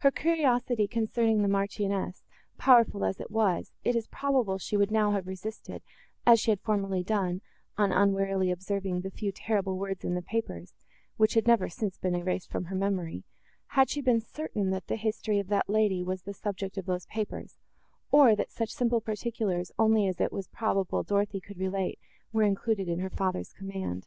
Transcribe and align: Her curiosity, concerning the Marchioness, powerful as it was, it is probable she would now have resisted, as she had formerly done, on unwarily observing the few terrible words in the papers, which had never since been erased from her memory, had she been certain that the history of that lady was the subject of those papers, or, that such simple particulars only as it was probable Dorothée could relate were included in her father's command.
Her 0.00 0.10
curiosity, 0.10 0.86
concerning 0.86 1.40
the 1.40 1.48
Marchioness, 1.48 2.24
powerful 2.58 3.06
as 3.06 3.20
it 3.20 3.30
was, 3.30 3.72
it 3.84 3.96
is 3.96 4.06
probable 4.06 4.58
she 4.58 4.76
would 4.76 4.90
now 4.90 5.12
have 5.12 5.26
resisted, 5.26 5.82
as 6.26 6.38
she 6.38 6.50
had 6.50 6.60
formerly 6.60 7.02
done, 7.02 7.40
on 7.78 7.90
unwarily 7.90 8.50
observing 8.50 9.00
the 9.00 9.10
few 9.10 9.32
terrible 9.32 9.78
words 9.78 10.04
in 10.04 10.14
the 10.14 10.20
papers, 10.20 10.74
which 11.16 11.32
had 11.32 11.46
never 11.46 11.70
since 11.70 11.96
been 11.96 12.14
erased 12.14 12.50
from 12.50 12.66
her 12.66 12.76
memory, 12.76 13.24
had 13.68 13.88
she 13.88 14.02
been 14.02 14.20
certain 14.20 14.68
that 14.72 14.88
the 14.88 14.96
history 14.96 15.38
of 15.38 15.48
that 15.48 15.70
lady 15.70 16.02
was 16.04 16.24
the 16.24 16.34
subject 16.34 16.76
of 16.76 16.84
those 16.84 17.06
papers, 17.06 17.56
or, 18.10 18.36
that 18.36 18.50
such 18.52 18.68
simple 18.68 19.00
particulars 19.00 19.72
only 19.78 20.06
as 20.06 20.20
it 20.20 20.32
was 20.34 20.48
probable 20.48 21.02
Dorothée 21.02 21.42
could 21.42 21.56
relate 21.58 21.98
were 22.30 22.42
included 22.42 22.90
in 22.90 22.98
her 23.00 23.08
father's 23.08 23.54
command. 23.54 24.06